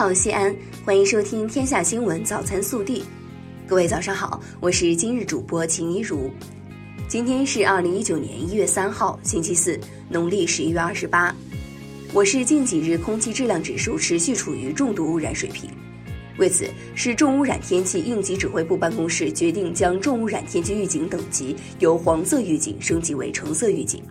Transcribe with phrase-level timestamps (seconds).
[0.00, 3.00] 好，西安，欢迎收听《天下新闻早餐速递》。
[3.68, 6.30] 各位早上好，我是今日主播秦一如。
[7.06, 11.36] 今天是二零一九年一月三号，星期四，农历十一月二十八。
[12.14, 15.68] 我市近几日空气质量指数持续处于重度污染水平，
[16.38, 24.02] 为此，市重污染天气应急指挥部办公室决定将重污染天气预警等级由黄色预警升级为橙色预警。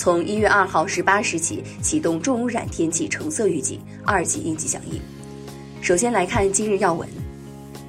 [0.00, 4.98] 从一月二号十八时起启动重污染天气橙色预警二级应急响应。
[5.82, 7.06] 首先来看今日要闻，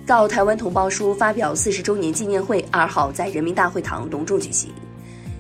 [0.06, 4.72] 告台湾同胞书发表四十周年纪念会二号在人民大会堂隆重举行。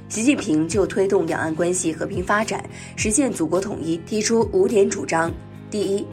[0.07, 2.63] 习近平就推动两岸关系和平发展、
[2.95, 5.29] 实现祖国统一提出五点主张：
[5.70, 6.07] 第一，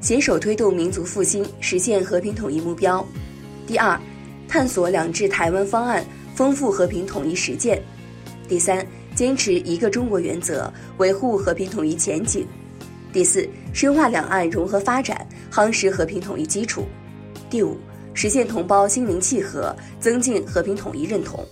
[0.00, 3.04] 携手推动民族复兴，实现和平统一目标；
[3.66, 4.00] 第二，
[4.46, 6.04] 探索两制台湾方案，
[6.36, 7.76] 丰富和平统一实践；
[8.48, 8.86] 第三。
[9.16, 12.46] 坚持一个中国原则，维护和平统一前景。
[13.14, 16.84] 第四，深化两岸融合发展，夯实和平统一基础。
[17.48, 17.78] 第五，
[18.12, 21.42] 实现同胞心灵契合，增进和平统一认同。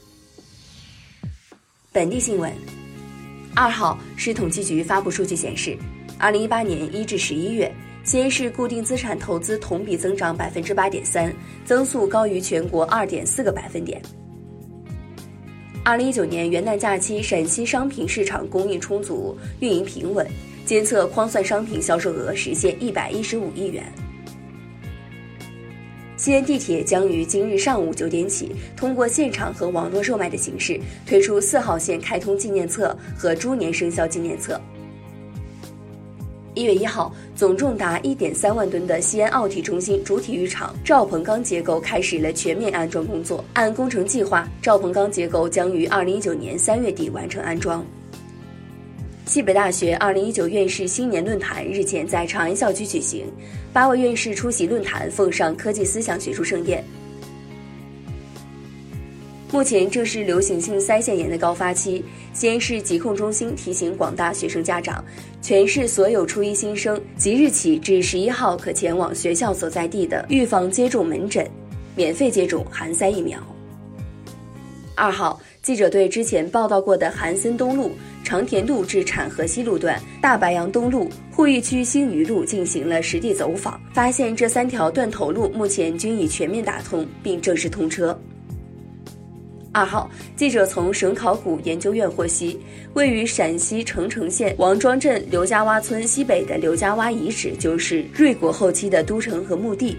[1.90, 2.52] 本地新闻，
[3.54, 5.74] 二号，市统计局发布数据显示，
[6.18, 7.72] 二零一八年一至十一月，
[8.04, 14.02] 西安市固定资产投资同比增长百分之八点三，增速高于全国二点四个百分点。
[15.84, 20.26] 二零一九年元旦假期，陕西商品市场供应充足，运营平稳，
[20.64, 23.84] 监测框算商品销售额实现一百一十五亿元。
[26.16, 34.58] 西安地铁将于今日上午九点起，通过现场和网络售卖的形式，推出四号线开通纪念册和猪年生肖纪念册。
[36.54, 43.44] 一月一号，总重达一点三万吨的西安奥体中心主体育场赵鹏钢结构开始了全面安装工作。
[43.54, 47.84] 按工程计划，赵鹏钢结构将于二零一九年三月底完成安装。
[49.26, 53.26] 西北大学二零一九院士新年论坛日前在长安校区举行，
[53.72, 56.84] 八位院士出席论坛，奉上科技思想学术盛宴。
[59.54, 65.02] 目前正是流行性腮腺炎的高发期，西安市疾控中心提醒广大学生家长，
[65.40, 71.48] 全市所有初一新生即日起至十一号可前往学校所在地的预防接种门诊，
[71.94, 73.38] 免费接种含腮疫苗。
[74.96, 77.92] 二号，记者对之前报道过的韩森东路、
[78.24, 88.18] 长田路至产河西路段、大白杨东路、鄠邑区新余路进行了实地走访，发现这三条断头路目前均已全面打通，并正式通车。
[89.74, 92.60] 二号，记者从省考古研究院获悉，
[92.94, 99.96] 位于陕西澄城县王庄镇刘家洼村西北的刘家洼遗址，就是瑞国后期的都城和墓地。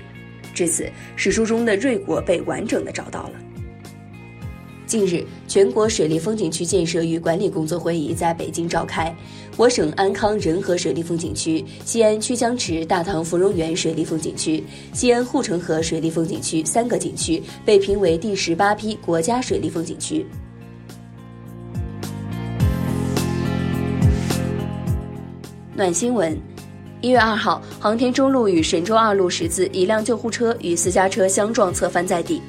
[0.53, 3.44] 至此，史书中的瑞国被完整的找到了。
[4.95, 9.13] 近日，全国水利风景区建设与管理工作会议在北京召开。
[9.57, 14.63] 我省安康仁和水利风景区、西安曲江池大唐芙蓉园水利风景区、
[14.93, 20.25] 西安护城河水利风景区三个景区被评为第十八批国家水利风景区。
[25.75, 26.39] 暖新闻：
[27.01, 32.41] 一月二号，航天中路与神舟二路十字，一辆救护车与私家车相撞，侧翻在地。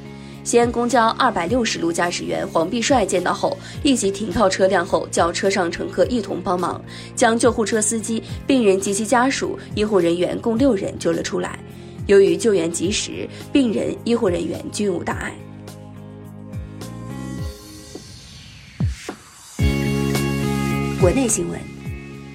[0.46, 6.80] 西安公交二百六十路驾驶员黄必帅见到后，立即停靠车辆后，叫车上乘客一同帮忙，
[7.16, 11.58] 将救护车司机、病人及其家属、医护人员共六人救了出来。
[12.06, 15.34] 由于救援及时，病人、医护人员均无大碍。
[21.00, 21.58] 国内新闻，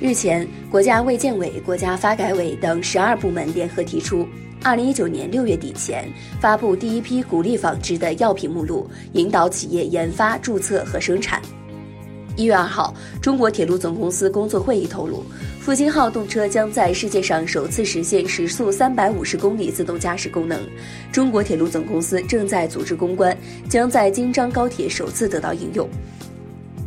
[0.01, 4.27] 日前，国家卫健委、国家发改委等十二部门联合提出。
[4.63, 6.07] 二零一九年六月底前
[6.39, 11.41] 发布第一批鼓励仿制的药品目录，引导企业研发、注册和生产。
[12.35, 15.23] 一月二号，中国铁路总公司工作会议透露，
[15.59, 20.61] 复兴号动车将在世界上首次实现时速三百五十公里自动驾驶功能。
[21.11, 23.35] 中国铁路总公司正在组织攻关，
[23.67, 25.89] 将在京张高铁首次得到应用。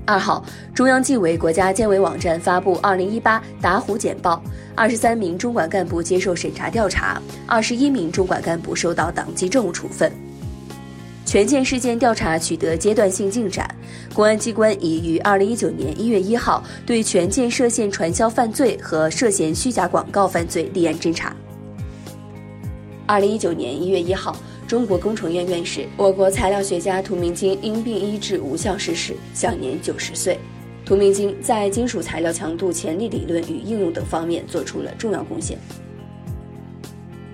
[0.06, 0.44] 二号，
[0.75, 4.43] 中央纪委国家监委网站发布二零一八打虎简报，
[4.75, 10.12] 二十三名中管干部接受审查调查，二十一名中管干部受到党纪政务处分。
[11.25, 13.67] 权健事件调查取得阶段性进展，
[14.12, 21.34] 公安机关已于二零一九年一月一号对权健涉嫌传销犯罪和涉嫌虚假广告犯罪立案侦查。
[23.06, 24.37] 二零一九年一月一号。
[24.66, 30.38] 中国工程院院士、我国材料学家涂明金因病医治无效逝世，享年九十岁。
[30.87, 35.58] 涂明金在金属材料强度潜力理论与应用等方面做出了重要贡献。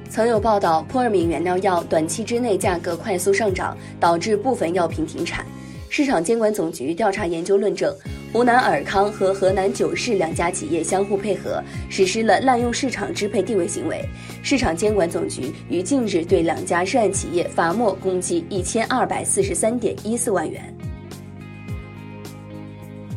[0.09, 5.47] 曾有报道，扑尔敏原料药短期之内价格快速上涨，导致部分药品停产。
[5.89, 7.95] 市场监管总局调查研究论证，
[8.33, 14.05] 湖南尔康和河南九市两家企业相互配合，实施了滥用市场支配地位行为。
[14.41, 20.63] 市场监管总局于近日对两家涉案企业罚没共计一千二百四十三点一四万元。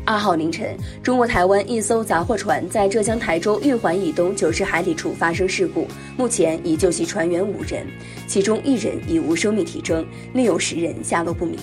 [0.04, 5.88] 二号凌晨，中国台湾一艘杂货船在浙江台州玉环以东九十海里处发生事故，
[6.18, 7.86] 目前已救起船员五人，
[8.26, 11.60] 其中一人已无生命体征，另有十人下落不明。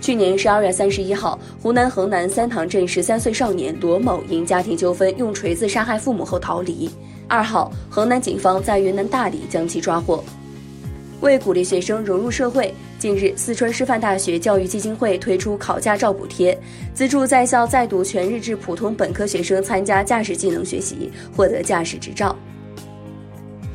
[0.00, 6.88] 去年十二月三十一号，湖南衡南三塘镇十三岁少年罗某因家庭纠纷用锤子杀害父母后逃离。
[7.26, 10.22] 二号，衡南警方在云南大理将其抓获。
[11.22, 16.56] 为鼓励学生融入社会，近日，四川师范大学教育基金会推出考驾照补贴，
[16.94, 22.36] 资助在校在读全日制普通本科学生参加驾驶技能学习，获得驾驶执照。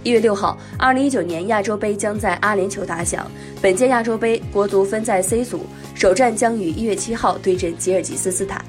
[0.04, 3.30] 一月六号，二零一九年亚洲杯将在阿联酋打响。
[3.62, 5.64] 本届亚洲杯，国足分在 C 组，
[5.94, 8.66] 首战将于一月七号对阵吉尔吉斯斯坦。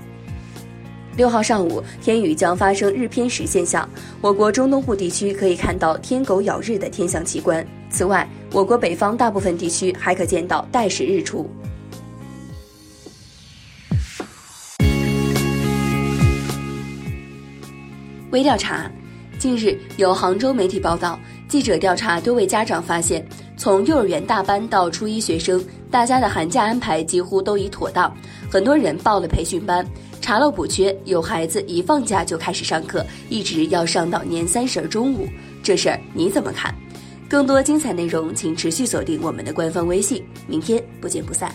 [1.17, 3.89] 六号上午，天宇将发生日偏食现象，
[4.21, 7.67] 我国中东部地区可以看到天狗咬日的天象奇观。
[7.89, 11.51] 此外，我国北方大部分地区还可见到带时日出。
[18.31, 18.91] 微调查。
[19.43, 21.19] 近日，有杭州媒体报道，
[21.49, 25.61] 记者调查多位家长发现，从幼儿园大班到初一学生，
[25.91, 28.17] 大家的寒假安排几乎都已妥当。
[28.49, 29.85] 很多人报了培训班，
[30.21, 35.27] 查漏补缺，有孩子一放假就开始上课，一直要上到年三十中午。
[35.61, 36.73] 这事儿你怎么看？
[37.29, 40.25] 更多精彩内容，请持续锁定我们的官方微信。
[40.47, 41.53] 明天不见不散。